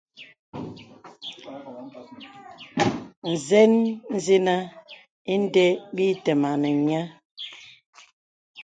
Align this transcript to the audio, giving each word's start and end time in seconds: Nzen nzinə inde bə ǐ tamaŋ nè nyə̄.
Nzen 3.31 3.73
nzinə 4.15 4.55
inde 5.33 5.65
bə 5.95 6.03
ǐ 6.13 6.13
tamaŋ 6.23 6.53
nè 6.61 6.69
nyə̄. 6.87 7.03